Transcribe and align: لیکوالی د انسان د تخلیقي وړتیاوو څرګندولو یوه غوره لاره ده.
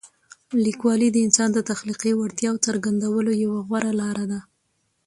لیکوالی 0.65 1.09
د 1.11 1.17
انسان 1.25 1.49
د 1.53 1.59
تخلیقي 1.69 2.11
وړتیاوو 2.15 2.63
څرګندولو 2.65 3.31
یوه 3.43 3.59
غوره 3.67 3.91
لاره 4.01 4.25
ده. 4.31 4.39